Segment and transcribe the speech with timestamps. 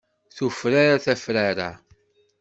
[0.35, 1.69] Tufrar tafrara.